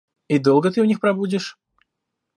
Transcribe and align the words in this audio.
И 0.27 0.39
долго 0.39 0.71
ты 0.71 0.81
у 0.81 0.85
них 0.85 0.99
пробудешь? 0.99 1.59